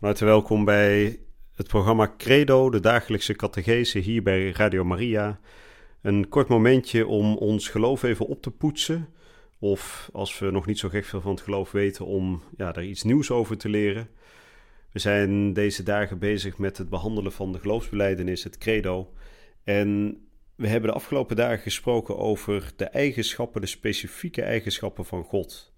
van 0.00 0.08
harte 0.08 0.24
welkom 0.24 0.64
bij 0.64 1.18
het 1.54 1.68
programma 1.68 2.14
Credo, 2.16 2.70
de 2.70 2.80
dagelijkse 2.80 3.34
catechese 3.36 3.98
hier 3.98 4.22
bij 4.22 4.50
Radio 4.50 4.84
Maria. 4.84 5.40
Een 6.02 6.28
kort 6.28 6.48
momentje 6.48 7.06
om 7.06 7.36
ons 7.36 7.68
geloof 7.68 8.02
even 8.02 8.26
op 8.26 8.42
te 8.42 8.50
poetsen. 8.50 9.08
Of 9.58 10.08
als 10.12 10.38
we 10.38 10.50
nog 10.50 10.66
niet 10.66 10.78
zo 10.78 10.88
gek 10.88 11.04
veel 11.04 11.20
van 11.20 11.30
het 11.30 11.40
geloof 11.40 11.70
weten, 11.70 12.06
om 12.06 12.42
ja, 12.56 12.72
daar 12.72 12.84
iets 12.84 13.02
nieuws 13.02 13.30
over 13.30 13.58
te 13.58 13.68
leren. 13.68 14.08
We 14.92 14.98
zijn 14.98 15.52
deze 15.52 15.82
dagen 15.82 16.18
bezig 16.18 16.58
met 16.58 16.78
het 16.78 16.88
behandelen 16.88 17.32
van 17.32 17.52
de 17.52 17.58
geloofsbeleidenis, 17.58 18.44
het 18.44 18.58
Credo. 18.58 19.12
En 19.64 20.20
we 20.54 20.68
hebben 20.68 20.90
de 20.90 20.96
afgelopen 20.96 21.36
dagen 21.36 21.62
gesproken 21.62 22.18
over 22.18 22.72
de 22.76 22.84
eigenschappen, 22.84 23.60
de 23.60 23.66
specifieke 23.66 24.42
eigenschappen 24.42 25.04
van 25.04 25.24
God. 25.24 25.72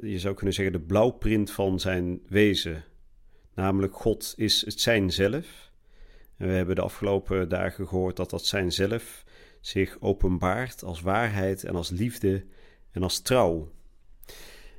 je 0.00 0.18
zou 0.18 0.34
kunnen 0.34 0.54
zeggen 0.54 0.72
de 0.74 0.86
blauwprint 0.86 1.50
van 1.50 1.80
zijn 1.80 2.20
wezen. 2.28 2.84
Namelijk, 3.54 3.94
God 3.94 4.34
is 4.36 4.64
het 4.64 4.80
zijn 4.80 5.10
zelf. 5.10 5.70
En 6.36 6.46
we 6.46 6.52
hebben 6.52 6.74
de 6.74 6.82
afgelopen 6.82 7.48
dagen 7.48 7.88
gehoord 7.88 8.16
dat 8.16 8.30
dat 8.30 8.46
zijn 8.46 8.72
zelf 8.72 9.24
zich 9.60 9.96
openbaart 10.00 10.84
als 10.84 11.00
waarheid 11.00 11.64
en 11.64 11.74
als 11.74 11.90
liefde 11.90 12.44
en 12.90 13.02
als 13.02 13.20
trouw. 13.20 13.70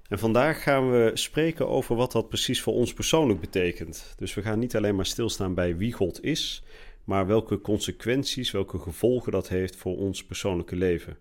En 0.08 0.20
vandaag 0.20 0.64
gaan 0.64 0.92
we 0.92 1.12
spreken 1.14 1.68
over 1.68 1.96
wat 1.96 2.12
dat 2.12 2.30
precies 2.30 2.62
voor 2.62 2.74
ons 2.74 2.94
persoonlijk 2.94 3.40
betekent. 3.40 4.14
Dus 4.18 4.34
we 4.34 4.42
gaan 4.42 4.60
niet 4.60 4.76
alleen 4.76 4.96
maar 4.96 5.06
stilstaan 5.06 5.54
bij 5.54 5.78
wie 5.78 5.94
God 5.94 6.24
is, 6.24 6.64
maar 7.04 7.28
welke 7.28 7.62
consequenties, 7.62 8.52
welke 8.52 8.80
gevolgen 8.80 9.32
dat 9.32 9.50
heeft 9.50 9.76
voor 9.76 9.98
ons 9.98 10.26
persoonlijke 10.26 10.76
leven. 10.76 11.18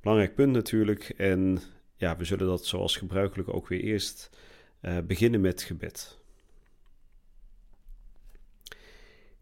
Belangrijk 0.00 0.34
punt 0.34 0.52
natuurlijk. 0.52 1.08
En 1.16 1.60
ja, 1.96 2.16
we 2.16 2.24
zullen 2.24 2.46
dat 2.46 2.66
zoals 2.66 2.96
gebruikelijk 2.96 3.54
ook 3.54 3.68
weer 3.68 3.80
eerst 3.80 4.30
uh, 4.82 4.98
beginnen 5.06 5.40
met 5.40 5.62
gebed. 5.62 6.19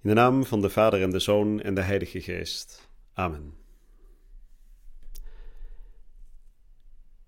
In 0.03 0.09
de 0.09 0.15
naam 0.15 0.45
van 0.45 0.61
de 0.61 0.71
Vader 0.71 1.03
en 1.03 1.11
de 1.11 1.19
Zoon 1.19 1.61
en 1.61 1.75
de 1.75 1.81
Heilige 1.81 2.21
Geest. 2.21 2.91
Amen. 3.13 3.55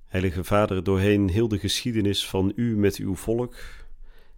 Heilige 0.05 0.45
Vader, 0.45 0.85
doorheen 0.85 1.29
heel 1.29 1.49
de 1.49 1.59
geschiedenis 1.59 2.29
van 2.29 2.53
u 2.57 2.77
met 2.77 2.97
uw 2.97 3.15
volk, 3.15 3.57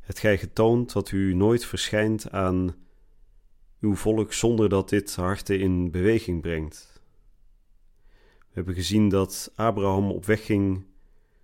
het 0.00 0.18
gij 0.18 0.38
getoond 0.38 0.92
dat 0.92 1.10
u 1.10 1.34
nooit 1.34 1.64
verschijnt 1.64 2.30
aan 2.30 2.74
uw 3.80 3.94
volk 3.94 4.32
zonder 4.32 4.68
dat 4.68 4.88
dit 4.88 5.14
harten 5.14 5.60
in 5.60 5.90
beweging 5.90 6.40
brengt. 6.40 7.02
We 8.38 8.52
hebben 8.52 8.74
gezien 8.74 9.08
dat 9.08 9.52
Abraham 9.54 10.10
op 10.10 10.24
weg 10.24 10.44
ging 10.44 10.84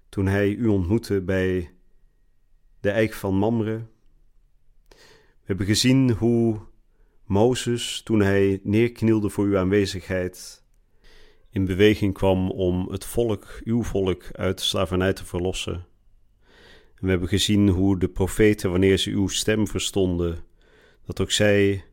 toen 0.08 0.26
hij 0.26 0.48
u 0.48 0.66
ontmoette 0.66 1.20
bij 1.20 1.70
de 2.80 2.90
eik 2.90 3.14
van 3.14 3.34
Mamre. 3.34 3.86
We 4.88 5.44
hebben 5.44 5.66
gezien 5.66 6.10
hoe 6.10 6.67
Mozes, 7.28 8.02
toen 8.04 8.20
hij 8.20 8.60
neerknielde 8.62 9.30
voor 9.30 9.44
uw 9.44 9.58
aanwezigheid, 9.58 10.62
in 11.50 11.64
beweging 11.64 12.14
kwam 12.14 12.50
om 12.50 12.88
het 12.90 13.04
volk, 13.04 13.60
uw 13.64 13.82
volk, 13.82 14.24
uit 14.32 14.58
de 14.58 14.64
slavernij 14.64 15.12
te 15.12 15.24
verlossen. 15.24 15.86
En 16.94 17.04
we 17.04 17.10
hebben 17.10 17.28
gezien 17.28 17.68
hoe 17.68 17.98
de 17.98 18.08
profeten, 18.08 18.70
wanneer 18.70 18.98
ze 18.98 19.10
uw 19.10 19.28
stem 19.28 19.66
verstonden, 19.66 20.38
dat 21.06 21.20
ook 21.20 21.30
zij 21.30 21.84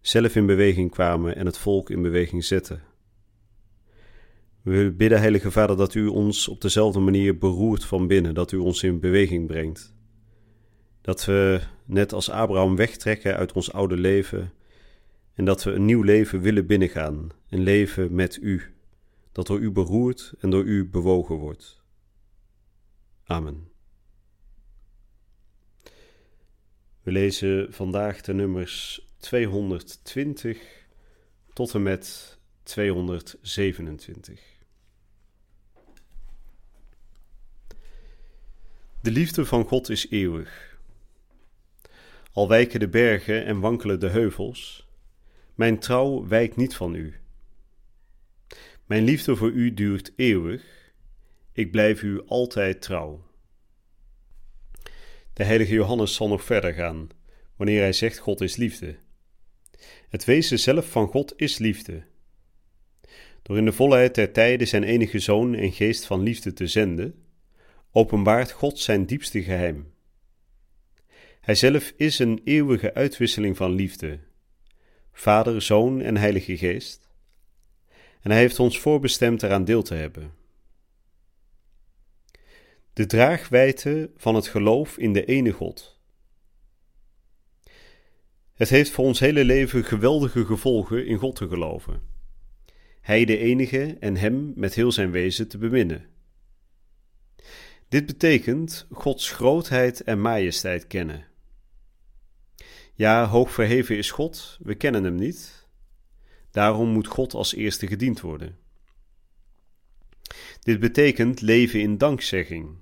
zelf 0.00 0.36
in 0.36 0.46
beweging 0.46 0.90
kwamen 0.90 1.36
en 1.36 1.46
het 1.46 1.58
volk 1.58 1.90
in 1.90 2.02
beweging 2.02 2.44
zetten. 2.44 2.82
We 4.62 4.94
bidden, 4.96 5.18
Heilige 5.18 5.50
Vader, 5.50 5.76
dat 5.76 5.94
u 5.94 6.06
ons 6.06 6.48
op 6.48 6.60
dezelfde 6.60 7.00
manier 7.00 7.38
beroert 7.38 7.84
van 7.84 8.06
binnen, 8.06 8.34
dat 8.34 8.52
u 8.52 8.56
ons 8.56 8.82
in 8.82 9.00
beweging 9.00 9.46
brengt. 9.46 9.94
Dat 11.00 11.24
we, 11.24 11.60
net 11.84 12.12
als 12.12 12.30
Abraham, 12.30 12.76
wegtrekken 12.76 13.36
uit 13.36 13.52
ons 13.52 13.72
oude 13.72 13.96
leven 13.96 14.52
en 15.40 15.46
dat 15.46 15.62
we 15.62 15.70
een 15.70 15.84
nieuw 15.84 16.02
leven 16.02 16.40
willen 16.40 16.66
binnengaan, 16.66 17.30
een 17.48 17.62
leven 17.62 18.14
met 18.14 18.36
u, 18.36 18.74
dat 19.32 19.46
door 19.46 19.58
u 19.58 19.70
beroerd 19.70 20.32
en 20.38 20.50
door 20.50 20.64
u 20.64 20.88
bewogen 20.88 21.34
wordt. 21.34 21.82
Amen. 23.24 23.68
We 27.02 27.12
lezen 27.12 27.72
vandaag 27.72 28.20
de 28.20 28.34
nummers 28.34 29.06
220 29.18 30.86
tot 31.52 31.74
en 31.74 31.82
met 31.82 32.38
227. 32.62 34.40
De 39.02 39.10
liefde 39.10 39.44
van 39.44 39.64
God 39.64 39.88
is 39.88 40.10
eeuwig. 40.10 40.78
Al 42.32 42.48
wijken 42.48 42.80
de 42.80 42.88
bergen 42.88 43.44
en 43.44 43.60
wankelen 43.60 44.00
de 44.00 44.08
heuvels, 44.08 44.88
mijn 45.60 45.78
trouw 45.78 46.26
wijkt 46.26 46.56
niet 46.56 46.74
van 46.74 46.94
u. 46.94 47.14
Mijn 48.86 49.04
liefde 49.04 49.36
voor 49.36 49.50
u 49.50 49.74
duurt 49.74 50.12
eeuwig. 50.16 50.92
Ik 51.52 51.70
blijf 51.70 52.02
u 52.02 52.22
altijd 52.26 52.82
trouw. 52.82 53.24
De 55.32 55.44
heilige 55.44 55.72
Johannes 55.72 56.14
zal 56.14 56.28
nog 56.28 56.44
verder 56.44 56.72
gaan, 56.72 57.08
wanneer 57.56 57.80
hij 57.80 57.92
zegt 57.92 58.18
God 58.18 58.40
is 58.40 58.56
liefde. 58.56 58.96
Het 60.08 60.24
wezen 60.24 60.58
zelf 60.58 60.90
van 60.90 61.06
God 61.06 61.32
is 61.36 61.58
liefde. 61.58 62.02
Door 63.42 63.58
in 63.58 63.64
de 63.64 63.72
volheid 63.72 64.14
der 64.14 64.32
tijden 64.32 64.68
zijn 64.68 64.84
enige 64.84 65.18
zoon 65.18 65.54
en 65.54 65.72
geest 65.72 66.04
van 66.04 66.22
liefde 66.22 66.52
te 66.52 66.66
zenden, 66.66 67.24
openbaart 67.92 68.50
God 68.50 68.78
zijn 68.78 69.06
diepste 69.06 69.42
geheim. 69.42 69.92
Hij 71.40 71.54
zelf 71.54 71.92
is 71.96 72.18
een 72.18 72.40
eeuwige 72.44 72.94
uitwisseling 72.94 73.56
van 73.56 73.72
liefde, 73.72 74.28
Vader, 75.20 75.62
Zoon 75.62 76.00
en 76.00 76.16
Heilige 76.16 76.56
Geest. 76.56 77.10
En 78.20 78.30
Hij 78.30 78.40
heeft 78.40 78.58
ons 78.58 78.78
voorbestemd 78.78 79.42
eraan 79.42 79.64
deel 79.64 79.82
te 79.82 79.94
hebben. 79.94 80.32
De 82.92 83.06
draagwijte 83.06 84.10
van 84.16 84.34
het 84.34 84.46
geloof 84.46 84.98
in 84.98 85.12
de 85.12 85.24
ene 85.24 85.50
God. 85.50 86.00
Het 88.54 88.68
heeft 88.68 88.90
voor 88.90 89.04
ons 89.04 89.20
hele 89.20 89.44
leven 89.44 89.84
geweldige 89.84 90.44
gevolgen 90.44 91.06
in 91.06 91.18
God 91.18 91.36
te 91.36 91.48
geloven. 91.48 92.02
Hij 93.00 93.24
de 93.24 93.38
enige 93.38 93.96
en 94.00 94.16
Hem 94.16 94.52
met 94.56 94.74
heel 94.74 94.92
zijn 94.92 95.10
wezen 95.10 95.48
te 95.48 95.58
beminnen. 95.58 96.06
Dit 97.88 98.06
betekent 98.06 98.86
Gods 98.90 99.30
grootheid 99.30 100.02
en 100.02 100.20
majesteit 100.20 100.86
kennen 100.86 101.29
ja, 103.00 103.26
hoog 103.26 103.50
verheven 103.50 103.96
is 103.96 104.10
God, 104.10 104.58
we 104.62 104.74
kennen 104.74 105.04
hem 105.04 105.14
niet. 105.14 105.66
Daarom 106.50 106.88
moet 106.88 107.06
God 107.06 107.34
als 107.34 107.54
eerste 107.54 107.86
gediend 107.86 108.20
worden. 108.20 108.58
Dit 110.60 110.80
betekent 110.80 111.40
leven 111.40 111.80
in 111.80 111.98
dankzegging. 111.98 112.76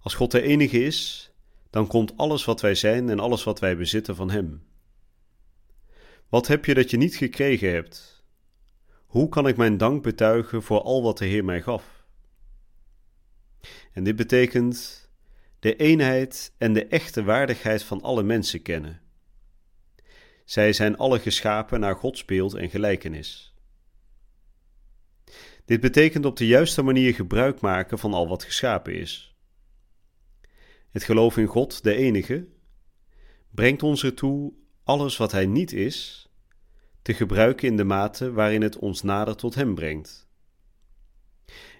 Als 0.00 0.14
God 0.14 0.30
de 0.30 0.42
enige 0.42 0.84
is, 0.84 1.30
dan 1.70 1.86
komt 1.86 2.16
alles 2.16 2.44
wat 2.44 2.60
wij 2.60 2.74
zijn 2.74 3.08
en 3.08 3.18
alles 3.18 3.44
wat 3.44 3.60
wij 3.60 3.76
bezitten 3.76 4.16
van 4.16 4.30
Hem. 4.30 4.62
Wat 6.28 6.46
heb 6.46 6.64
je 6.64 6.74
dat 6.74 6.90
je 6.90 6.96
niet 6.96 7.16
gekregen 7.16 7.72
hebt? 7.72 8.24
Hoe 9.06 9.28
kan 9.28 9.48
ik 9.48 9.56
mijn 9.56 9.76
dank 9.76 10.02
betuigen 10.02 10.62
voor 10.62 10.80
al 10.80 11.02
wat 11.02 11.18
de 11.18 11.26
Heer 11.26 11.44
mij 11.44 11.62
gaf? 11.62 12.06
En 13.92 14.04
dit 14.04 14.16
betekent 14.16 15.07
de 15.60 15.76
eenheid 15.76 16.54
en 16.58 16.72
de 16.72 16.86
echte 16.86 17.22
waardigheid 17.22 17.82
van 17.82 18.02
alle 18.02 18.22
mensen 18.22 18.62
kennen. 18.62 19.00
Zij 20.44 20.72
zijn 20.72 20.96
alle 20.96 21.18
geschapen 21.18 21.80
naar 21.80 21.94
Gods 21.94 22.24
beeld 22.24 22.54
en 22.54 22.70
gelijkenis. 22.70 23.54
Dit 25.64 25.80
betekent 25.80 26.24
op 26.24 26.36
de 26.36 26.46
juiste 26.46 26.82
manier 26.82 27.14
gebruik 27.14 27.60
maken 27.60 27.98
van 27.98 28.14
al 28.14 28.28
wat 28.28 28.44
geschapen 28.44 28.94
is. 28.94 29.36
Het 30.90 31.04
geloof 31.04 31.36
in 31.36 31.46
God, 31.46 31.82
de 31.82 31.94
enige, 31.94 32.48
brengt 33.50 33.82
ons 33.82 34.04
ertoe 34.04 34.52
alles 34.84 35.16
wat 35.16 35.32
Hij 35.32 35.46
niet 35.46 35.72
is, 35.72 36.28
te 37.02 37.14
gebruiken 37.14 37.68
in 37.68 37.76
de 37.76 37.84
mate 37.84 38.32
waarin 38.32 38.62
het 38.62 38.78
ons 38.78 39.02
nader 39.02 39.36
tot 39.36 39.54
Hem 39.54 39.74
brengt. 39.74 40.28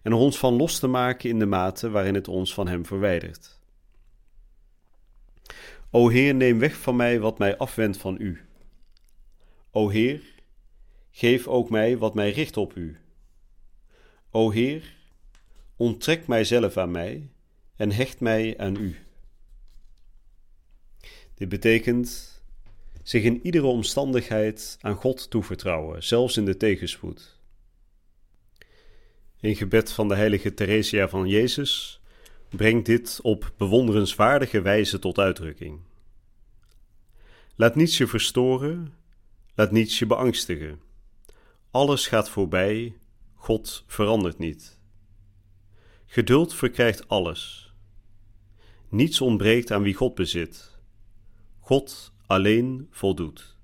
En 0.03 0.13
ons 0.13 0.39
van 0.39 0.55
los 0.55 0.79
te 0.79 0.87
maken 0.87 1.31
in 1.31 1.39
de 1.39 1.47
mate 1.47 1.91
waarin 1.91 2.15
het 2.15 2.29
ons 2.29 2.55
van 2.55 2.69
Hem 2.69 2.87
verwijdert. 2.87 3.58
O 5.91 6.09
Heer, 6.09 6.35
neem 6.35 6.59
weg 6.59 6.77
van 6.77 6.97
mij 6.97 7.21
wat 7.21 7.39
mij 7.39 7.57
afwendt 7.57 7.97
van 7.97 8.17
U. 8.21 8.41
O 9.71 9.89
Heer, 9.89 10.23
geef 11.11 11.47
ook 11.47 11.71
mij 11.71 11.99
wat 11.99 12.15
mij 12.15 12.31
richt 12.31 12.57
op 12.57 12.77
U. 12.77 12.97
O 14.31 14.51
Heer, 14.51 14.97
onttrek 15.77 16.27
mijzelf 16.27 16.77
aan 16.77 16.91
mij 16.91 17.31
en 17.77 17.93
hecht 17.93 18.21
mij 18.21 18.59
aan 18.59 18.77
U. 18.77 18.97
Dit 21.35 21.49
betekent 21.49 22.39
zich 23.03 23.23
in 23.23 23.41
iedere 23.43 23.67
omstandigheid 23.67 24.79
aan 24.81 24.95
God 24.95 25.31
toevertrouwen, 25.31 26.05
zelfs 26.05 26.37
in 26.37 26.45
de 26.45 26.57
tegenspoed. 26.57 27.39
In 29.41 29.57
gebed 29.57 29.93
van 29.93 30.09
de 30.09 30.15
heilige 30.15 30.55
Theresia 30.55 31.09
van 31.09 31.29
Jezus 31.29 31.98
brengt 32.49 32.87
dit 32.87 33.19
op 33.23 33.53
bewonderenswaardige 33.57 34.61
wijze 34.61 34.99
tot 34.99 35.19
uitdrukking. 35.19 35.81
Laat 37.55 37.75
niets 37.75 37.99
je 37.99 38.07
verstoren, 38.07 38.95
laat 39.55 39.71
niets 39.71 39.99
je 39.99 40.07
beangstigen. 40.07 40.81
Alles 41.71 42.07
gaat 42.07 42.31
voorbij, 42.31 42.97
God 43.35 43.85
verandert 43.87 44.39
niet. 44.39 44.79
Geduld 46.07 46.55
verkrijgt 46.55 47.09
alles. 47.09 47.73
Niets 48.89 49.21
ontbreekt 49.21 49.71
aan 49.71 49.83
wie 49.83 49.95
God 49.95 50.15
bezit. 50.15 50.79
God 51.61 52.13
alleen 52.27 52.87
voldoet. 52.91 53.57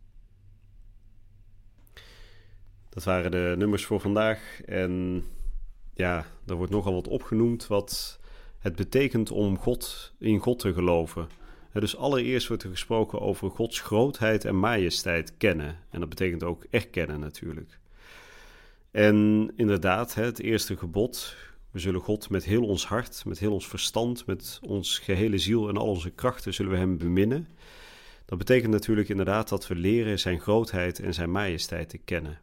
Dat 2.88 3.04
waren 3.04 3.30
de 3.30 3.54
nummers 3.58 3.84
voor 3.84 4.00
vandaag. 4.00 4.60
En 4.64 5.24
ja, 5.94 6.26
er 6.46 6.54
wordt 6.54 6.72
nogal 6.72 6.94
wat 6.94 7.08
opgenoemd 7.08 7.66
wat 7.66 8.20
het 8.64 8.76
betekent 8.76 9.30
om 9.30 9.58
God 9.58 10.12
in 10.18 10.38
God 10.38 10.58
te 10.58 10.72
geloven. 10.72 11.28
Dus 11.72 11.96
allereerst 11.96 12.48
wordt 12.48 12.62
er 12.62 12.70
gesproken 12.70 13.20
over 13.20 13.50
Gods 13.50 13.80
grootheid 13.80 14.44
en 14.44 14.58
majesteit 14.58 15.36
kennen. 15.36 15.78
En 15.90 16.00
dat 16.00 16.08
betekent 16.08 16.42
ook 16.42 16.66
erkennen 16.70 17.20
natuurlijk. 17.20 17.78
En 18.90 19.50
inderdaad, 19.56 20.14
het 20.14 20.40
eerste 20.40 20.76
gebod. 20.76 21.36
We 21.70 21.78
zullen 21.78 22.00
God 22.00 22.30
met 22.30 22.44
heel 22.44 22.62
ons 22.62 22.86
hart, 22.86 23.24
met 23.24 23.38
heel 23.38 23.52
ons 23.52 23.68
verstand, 23.68 24.26
met 24.26 24.58
ons 24.62 24.98
gehele 24.98 25.38
ziel 25.38 25.68
en 25.68 25.76
al 25.76 25.86
onze 25.86 26.10
krachten 26.10 26.54
zullen 26.54 26.72
we 26.72 26.78
Hem 26.78 26.98
beminnen. 26.98 27.48
Dat 28.24 28.38
betekent 28.38 28.72
natuurlijk 28.72 29.08
inderdaad 29.08 29.48
dat 29.48 29.66
we 29.66 29.74
leren 29.74 30.18
Zijn 30.18 30.40
grootheid 30.40 30.98
en 31.00 31.14
Zijn 31.14 31.30
majesteit 31.30 31.88
te 31.88 31.98
kennen. 31.98 32.40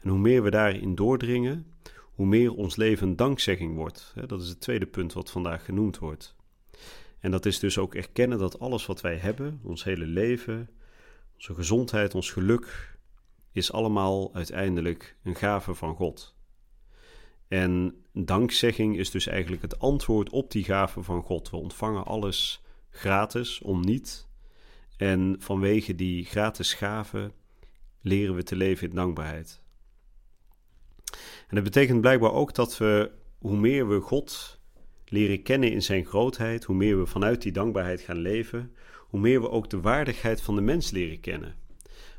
En 0.00 0.08
hoe 0.08 0.18
meer 0.18 0.42
we 0.42 0.50
daarin 0.50 0.94
doordringen, 0.94 1.66
hoe 2.14 2.26
meer 2.26 2.54
ons 2.54 2.76
leven 2.76 3.16
dankzegging 3.16 3.76
wordt. 3.76 4.14
Dat 4.26 4.40
is 4.40 4.48
het 4.48 4.60
tweede 4.60 4.86
punt 4.86 5.12
wat 5.12 5.30
vandaag 5.30 5.64
genoemd 5.64 5.98
wordt. 5.98 6.34
En 7.20 7.30
dat 7.30 7.46
is 7.46 7.58
dus 7.58 7.78
ook 7.78 7.94
erkennen 7.94 8.38
dat 8.38 8.58
alles 8.58 8.86
wat 8.86 9.00
wij 9.00 9.16
hebben, 9.16 9.60
ons 9.62 9.84
hele 9.84 10.06
leven, 10.06 10.70
onze 11.34 11.54
gezondheid, 11.54 12.14
ons 12.14 12.30
geluk, 12.30 12.96
is 13.52 13.72
allemaal 13.72 14.34
uiteindelijk 14.34 15.16
een 15.22 15.34
gave 15.34 15.74
van 15.74 15.94
God. 15.94 16.34
En 17.48 17.94
dankzegging 18.12 18.98
is 18.98 19.10
dus 19.10 19.26
eigenlijk 19.26 19.62
het 19.62 19.78
antwoord 19.78 20.30
op 20.30 20.50
die 20.50 20.64
gave 20.64 21.02
van 21.02 21.22
God. 21.22 21.50
We 21.50 21.56
ontvangen 21.56 22.04
alles 22.04 22.62
gratis, 22.90 23.60
om 23.60 23.80
niet. 23.80 24.28
En 24.96 25.36
vanwege 25.38 25.94
die 25.94 26.24
gratis 26.24 26.74
gave 26.74 27.32
leren 28.00 28.34
we 28.34 28.42
te 28.42 28.56
leven 28.56 28.88
in 28.88 28.94
dankbaarheid. 28.94 29.63
En 31.54 31.62
dat 31.62 31.72
betekent 31.72 32.00
blijkbaar 32.00 32.32
ook 32.32 32.54
dat 32.54 32.78
we, 32.78 33.10
hoe 33.38 33.56
meer 33.56 33.88
we 33.88 34.00
God 34.00 34.60
leren 35.04 35.42
kennen 35.42 35.72
in 35.72 35.82
zijn 35.82 36.04
grootheid, 36.04 36.64
hoe 36.64 36.76
meer 36.76 36.98
we 36.98 37.06
vanuit 37.06 37.42
die 37.42 37.52
dankbaarheid 37.52 38.00
gaan 38.00 38.18
leven, 38.18 38.74
hoe 38.98 39.20
meer 39.20 39.40
we 39.40 39.50
ook 39.50 39.70
de 39.70 39.80
waardigheid 39.80 40.42
van 40.42 40.54
de 40.54 40.60
mens 40.60 40.90
leren 40.90 41.20
kennen. 41.20 41.54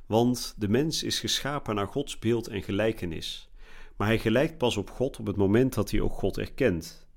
Want 0.05 0.55
de 0.57 0.67
mens 0.67 1.03
is 1.03 1.19
geschapen 1.19 1.75
naar 1.75 1.87
Gods 1.87 2.19
beeld 2.19 2.47
en 2.47 2.63
gelijkenis. 2.63 3.49
Maar 3.95 4.07
hij 4.07 4.19
gelijkt 4.19 4.57
pas 4.57 4.77
op 4.77 4.89
God 4.89 5.19
op 5.19 5.25
het 5.25 5.35
moment 5.35 5.73
dat 5.73 5.91
hij 5.91 6.01
ook 6.01 6.13
God 6.13 6.37
erkent. 6.37 7.07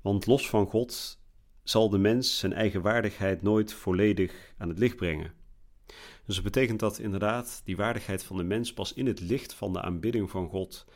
Want 0.00 0.26
los 0.26 0.48
van 0.48 0.66
God 0.66 1.18
zal 1.62 1.90
de 1.90 1.98
mens 1.98 2.38
zijn 2.38 2.52
eigen 2.52 2.82
waardigheid 2.82 3.42
nooit 3.42 3.72
volledig 3.72 4.54
aan 4.58 4.68
het 4.68 4.78
licht 4.78 4.96
brengen. 4.96 5.32
Dus 6.26 6.34
dat 6.34 6.44
betekent 6.44 6.80
dat 6.80 6.98
inderdaad 6.98 7.62
die 7.64 7.76
waardigheid 7.76 8.22
van 8.22 8.36
de 8.36 8.44
mens 8.44 8.72
pas 8.72 8.92
in 8.92 9.06
het 9.06 9.20
licht 9.20 9.54
van 9.54 9.72
de 9.72 9.82
aanbidding 9.82 10.30
van 10.30 10.48
God 10.48 10.86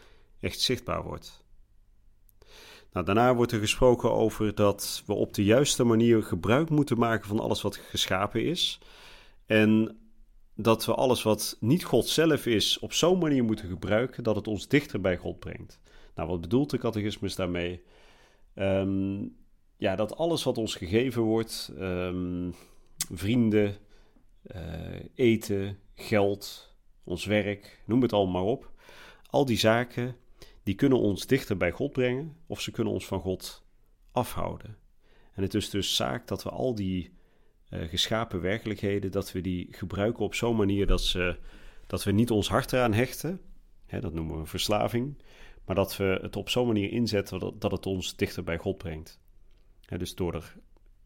echt 0.40 0.60
zichtbaar 0.60 1.02
wordt. 1.02 1.44
Nou, 2.92 3.06
daarna 3.06 3.34
wordt 3.34 3.52
er 3.52 3.58
gesproken 3.58 4.12
over 4.12 4.54
dat 4.54 5.02
we 5.06 5.12
op 5.12 5.34
de 5.34 5.44
juiste 5.44 5.84
manier 5.84 6.22
gebruik 6.22 6.70
moeten 6.70 6.98
maken 6.98 7.28
van 7.28 7.40
alles 7.40 7.62
wat 7.62 7.76
geschapen 7.76 8.44
is. 8.44 8.78
En 9.46 9.98
dat 10.54 10.84
we 10.84 10.94
alles 10.94 11.22
wat 11.22 11.56
niet 11.60 11.84
God 11.84 12.08
zelf 12.08 12.46
is, 12.46 12.78
op 12.78 12.92
zo'n 12.92 13.19
manier 13.19 13.44
moeten 13.44 13.69
gebruiken 13.69 14.22
dat 14.22 14.37
het 14.37 14.48
ons 14.48 14.69
dichter 14.69 15.00
bij 15.00 15.16
God 15.16 15.38
brengt. 15.38 15.81
Nou, 16.14 16.28
wat 16.28 16.40
bedoelt 16.40 16.70
de 16.70 16.78
catechismus 16.78 17.34
daarmee? 17.34 17.82
Ehm, 18.54 19.22
ja, 19.76 19.96
dat 19.96 20.16
alles 20.16 20.42
wat 20.42 20.58
ons 20.58 20.75
gegeven 20.75 21.22
wordt, 21.22 21.72
ehm, 21.78 22.50
vrienden, 23.12 23.76
uh, 24.54 24.60
eten, 25.14 25.78
geld, 25.94 26.75
ons 27.04 27.25
werk, 27.25 27.82
noem 27.87 28.02
het 28.02 28.12
allemaal 28.12 28.42
maar 28.42 28.52
op. 28.52 28.70
Al 29.31 29.44
die 29.44 29.58
zaken, 29.58 30.16
die 30.70 30.78
kunnen 30.78 30.99
ons 30.99 31.26
dichter 31.26 31.56
bij 31.56 31.70
God 31.70 31.93
brengen 31.93 32.37
of 32.46 32.61
ze 32.61 32.70
kunnen 32.70 32.93
ons 32.93 33.06
van 33.06 33.20
God 33.20 33.64
afhouden. 34.12 34.76
En 35.32 35.43
het 35.43 35.55
is 35.55 35.70
dus 35.70 35.96
zaak 35.96 36.26
dat 36.26 36.43
we 36.43 36.50
al 36.50 36.75
die 36.75 37.12
uh, 37.70 37.88
geschapen 37.88 38.40
werkelijkheden, 38.40 39.11
dat 39.11 39.32
we 39.32 39.40
die 39.40 39.69
gebruiken 39.70 40.25
op 40.25 40.34
zo'n 40.34 40.56
manier 40.56 40.87
dat, 40.87 41.02
ze, 41.02 41.38
dat 41.87 42.05
we 42.05 42.12
niet 42.12 42.31
ons 42.31 42.49
hart 42.49 42.72
eraan 42.72 42.93
hechten, 42.93 43.40
hè, 43.87 44.00
dat 44.00 44.12
noemen 44.12 44.38
we 44.38 44.46
verslaving, 44.46 45.22
maar 45.64 45.75
dat 45.75 45.96
we 45.96 46.19
het 46.22 46.37
op 46.37 46.49
zo'n 46.49 46.67
manier 46.67 46.90
inzetten 46.90 47.38
dat, 47.38 47.61
dat 47.61 47.70
het 47.70 47.87
ons 47.87 48.16
dichter 48.16 48.44
bij 48.44 48.58
God 48.58 48.78
brengt. 48.78 49.20
Hè, 49.84 49.99
dus 49.99 50.14
door 50.14 50.34
er 50.34 50.56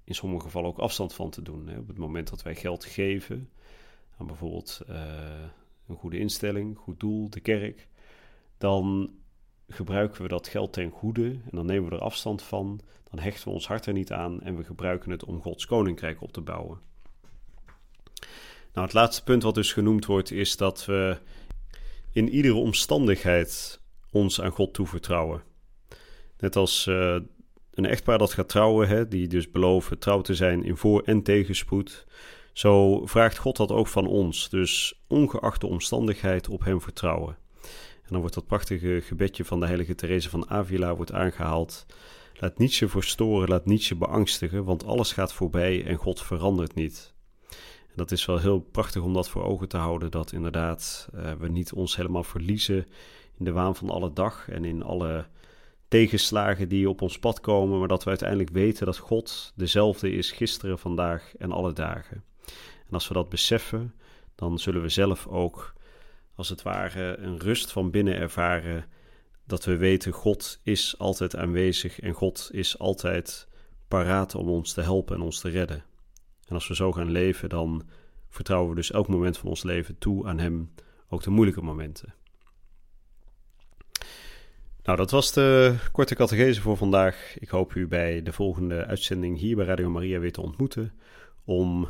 in 0.04 0.14
sommige 0.14 0.44
gevallen 0.44 0.68
ook 0.68 0.78
afstand 0.78 1.14
van 1.14 1.30
te 1.30 1.42
doen. 1.42 1.68
Hè. 1.68 1.78
Op 1.78 1.88
het 1.88 1.98
moment 1.98 2.28
dat 2.30 2.42
wij 2.42 2.54
geld 2.54 2.84
geven 2.84 3.50
aan 4.18 4.26
bijvoorbeeld 4.26 4.80
uh, 4.88 4.96
een 5.86 5.96
goede 5.96 6.18
instelling, 6.18 6.78
goed 6.78 7.00
doel, 7.00 7.30
de 7.30 7.40
kerk, 7.40 7.88
dan 8.58 9.14
gebruiken 9.68 10.22
we 10.22 10.28
dat 10.28 10.48
geld 10.48 10.72
ten 10.72 10.90
goede 10.90 11.24
en 11.24 11.50
dan 11.50 11.66
nemen 11.66 11.88
we 11.88 11.96
er 11.96 12.02
afstand 12.02 12.42
van, 12.42 12.80
dan 13.10 13.18
hechten 13.18 13.44
we 13.44 13.54
ons 13.54 13.66
hart 13.66 13.86
er 13.86 13.92
niet 13.92 14.12
aan 14.12 14.40
en 14.40 14.56
we 14.56 14.64
gebruiken 14.64 15.10
het 15.10 15.24
om 15.24 15.42
Gods 15.42 15.66
koninkrijk 15.66 16.22
op 16.22 16.32
te 16.32 16.40
bouwen. 16.40 16.78
Nou, 18.72 18.86
het 18.86 18.92
laatste 18.92 19.22
punt 19.22 19.42
wat 19.42 19.54
dus 19.54 19.72
genoemd 19.72 20.04
wordt 20.06 20.30
is 20.30 20.56
dat 20.56 20.84
we 20.84 21.18
in 22.12 22.28
iedere 22.28 22.54
omstandigheid 22.54 23.80
ons 24.10 24.40
aan 24.40 24.50
God 24.50 24.74
toevertrouwen. 24.74 25.42
Net 26.38 26.56
als 26.56 26.86
uh, 26.86 27.16
een 27.70 27.86
echtpaar 27.86 28.18
dat 28.18 28.32
gaat 28.32 28.48
trouwen, 28.48 28.88
hè, 28.88 29.08
die 29.08 29.28
dus 29.28 29.50
beloven 29.50 29.98
trouw 29.98 30.20
te 30.20 30.34
zijn 30.34 30.64
in 30.64 30.76
voor- 30.76 31.02
en 31.02 31.22
tegenspoed, 31.22 32.06
zo 32.52 33.06
vraagt 33.06 33.38
God 33.38 33.56
dat 33.56 33.70
ook 33.70 33.86
van 33.86 34.06
ons. 34.06 34.48
Dus 34.48 35.02
ongeacht 35.06 35.60
de 35.60 35.66
omstandigheid 35.66 36.48
op 36.48 36.64
Hem 36.64 36.80
vertrouwen. 36.80 37.36
En 38.04 38.10
dan 38.10 38.20
wordt 38.20 38.34
dat 38.34 38.46
prachtige 38.46 39.00
gebedje 39.02 39.44
van 39.44 39.60
de 39.60 39.66
heilige 39.66 39.94
Therese 39.94 40.30
van 40.30 40.50
Avila 40.50 40.94
wordt 40.96 41.12
aangehaald. 41.12 41.86
Laat 42.34 42.58
niets 42.58 42.78
je 42.78 42.88
verstoren, 42.88 43.48
laat 43.48 43.66
niets 43.66 43.88
je 43.88 43.94
beangstigen, 43.94 44.64
want 44.64 44.84
alles 44.84 45.12
gaat 45.12 45.32
voorbij 45.32 45.84
en 45.84 45.96
God 45.96 46.22
verandert 46.22 46.74
niet. 46.74 47.14
En 47.88 47.96
dat 47.96 48.10
is 48.10 48.24
wel 48.24 48.38
heel 48.38 48.60
prachtig 48.60 49.02
om 49.02 49.12
dat 49.12 49.28
voor 49.28 49.44
ogen 49.44 49.68
te 49.68 49.76
houden, 49.76 50.10
dat 50.10 50.32
inderdaad 50.32 51.08
uh, 51.14 51.32
we 51.32 51.48
niet 51.48 51.72
ons 51.72 51.96
helemaal 51.96 52.24
verliezen 52.24 52.86
in 53.38 53.44
de 53.44 53.52
waan 53.52 53.76
van 53.76 53.90
alle 53.90 54.12
dag 54.12 54.48
en 54.48 54.64
in 54.64 54.82
alle 54.82 55.26
tegenslagen 55.88 56.68
die 56.68 56.88
op 56.88 57.02
ons 57.02 57.18
pad 57.18 57.40
komen, 57.40 57.78
maar 57.78 57.88
dat 57.88 58.02
we 58.04 58.08
uiteindelijk 58.08 58.50
weten 58.50 58.86
dat 58.86 58.98
God 58.98 59.52
dezelfde 59.54 60.12
is 60.12 60.32
gisteren, 60.32 60.78
vandaag 60.78 61.32
en 61.38 61.52
alle 61.52 61.72
dagen. 61.72 62.24
En 62.86 62.90
als 62.90 63.08
we 63.08 63.14
dat 63.14 63.28
beseffen, 63.28 63.94
dan 64.34 64.58
zullen 64.58 64.82
we 64.82 64.88
zelf 64.88 65.26
ook 65.26 65.74
als 66.34 66.48
het 66.48 66.62
ware 66.62 67.16
een 67.16 67.38
rust 67.38 67.72
van 67.72 67.90
binnen 67.90 68.16
ervaren. 68.16 68.84
Dat 69.46 69.64
we 69.64 69.76
weten, 69.76 70.12
God 70.12 70.60
is 70.62 70.98
altijd 70.98 71.36
aanwezig 71.36 72.00
en 72.00 72.12
God 72.12 72.48
is 72.52 72.78
altijd 72.78 73.48
paraat 73.88 74.34
om 74.34 74.48
ons 74.48 74.72
te 74.72 74.80
helpen 74.80 75.16
en 75.16 75.22
ons 75.22 75.40
te 75.40 75.48
redden. 75.48 75.84
En 76.46 76.54
als 76.54 76.68
we 76.68 76.74
zo 76.74 76.92
gaan 76.92 77.10
leven, 77.10 77.48
dan 77.48 77.88
vertrouwen 78.28 78.70
we 78.70 78.76
dus 78.76 78.90
elk 78.90 79.08
moment 79.08 79.38
van 79.38 79.48
ons 79.48 79.62
leven 79.62 79.98
toe 79.98 80.26
aan 80.26 80.38
Hem, 80.38 80.74
ook 81.08 81.22
de 81.22 81.30
moeilijke 81.30 81.62
momenten. 81.62 82.14
Nou, 84.82 84.96
dat 84.96 85.10
was 85.10 85.32
de 85.32 85.76
korte 85.92 86.14
catechese 86.14 86.60
voor 86.60 86.76
vandaag. 86.76 87.38
Ik 87.38 87.48
hoop 87.48 87.74
u 87.74 87.86
bij 87.86 88.22
de 88.22 88.32
volgende 88.32 88.86
uitzending 88.86 89.38
hier 89.38 89.56
bij 89.56 89.64
Radio 89.64 89.90
Maria 89.90 90.18
weer 90.18 90.32
te 90.32 90.40
ontmoeten 90.40 90.92
om 91.44 91.88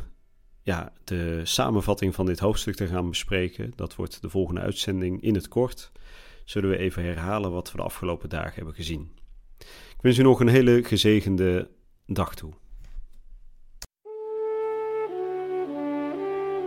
ja, 0.64 0.92
de 1.04 1.40
samenvatting 1.42 2.14
van 2.14 2.26
dit 2.26 2.38
hoofdstuk 2.38 2.74
te 2.74 2.86
gaan 2.86 3.08
bespreken. 3.08 3.72
Dat 3.76 3.94
wordt 3.94 4.22
de 4.22 4.28
volgende 4.28 4.60
uitzending 4.60 5.22
in 5.22 5.34
het 5.34 5.48
kort. 5.48 5.92
Zullen 6.44 6.70
we 6.70 6.76
even 6.76 7.02
herhalen 7.04 7.52
wat 7.52 7.70
we 7.70 7.76
de 7.76 7.82
afgelopen 7.82 8.28
dagen 8.28 8.54
hebben 8.54 8.74
gezien. 8.74 9.12
Ik 9.58 10.00
wens 10.00 10.18
u 10.18 10.22
nog 10.22 10.40
een 10.40 10.48
hele 10.48 10.84
gezegende 10.84 11.68
dag 12.06 12.34
toe. 12.34 12.52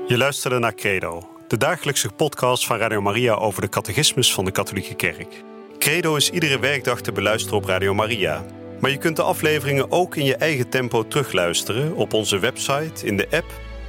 Je 0.08 0.18
luisterde 0.18 0.60
naar 0.60 0.76
Credo, 0.76 1.30
de 1.48 1.58
dagelijkse 1.58 2.10
podcast 2.10 2.66
van 2.66 2.78
Radio 2.78 3.02
Maria 3.02 3.34
over 3.34 3.62
de 3.62 3.70
catechismus 3.70 4.34
van 4.34 4.46
de 4.46 4.52
Katholieke 4.52 4.96
Kerk. 4.96 5.44
Credo 5.78 6.16
is 6.16 6.30
iedere 6.30 6.60
werkdag 6.60 7.02
te 7.02 7.12
beluisteren 7.12 7.58
op 7.58 7.66
Radio 7.66 7.94
Maria. 7.94 8.46
Maar 8.82 8.92
je 8.92 8.98
kunt 8.98 9.16
de 9.16 9.24
afleveringen 9.24 9.92
ook 9.92 10.16
in 10.16 10.26
je 10.26 10.36
eigen 10.36 10.70
tempo 10.70 11.08
terugluisteren 11.08 11.96
op 11.96 12.14
onze 12.14 12.40
website, 12.40 13.06
in 13.06 13.18
de 13.18 13.28
app 13.32 13.66